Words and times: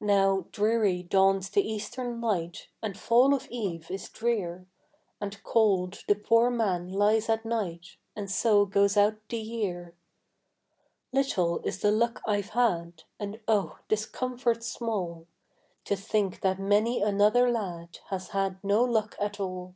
Now 0.00 0.46
dreary 0.50 1.02
dawns 1.02 1.50
the 1.50 1.60
eastern 1.60 2.22
light, 2.22 2.68
And 2.82 2.98
fall 2.98 3.34
of 3.34 3.46
eve 3.50 3.90
is 3.90 4.08
drear, 4.08 4.66
And 5.20 5.42
cold 5.42 6.04
the 6.08 6.14
poor 6.14 6.48
man 6.48 6.88
lies 6.90 7.28
at 7.28 7.44
night, 7.44 7.98
And 8.16 8.30
so 8.30 8.64
goes 8.64 8.96
out 8.96 9.18
the 9.28 9.36
year. 9.36 9.94
Little 11.12 11.58
is 11.66 11.82
the 11.82 11.90
luck 11.90 12.22
I've 12.26 12.48
had, 12.48 13.02
And 13.20 13.40
oh, 13.46 13.78
'tis 13.90 14.06
comfort 14.06 14.62
small 14.64 15.26
To 15.84 15.96
think 15.96 16.40
that 16.40 16.58
many 16.58 17.02
another 17.02 17.50
lad 17.50 17.98
Has 18.08 18.28
had 18.28 18.56
no 18.64 18.82
luck 18.82 19.16
at 19.20 19.38
all. 19.38 19.74